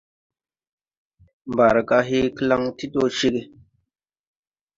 [1.51, 3.35] Mbargà hee klaŋ ti dɔ ceg.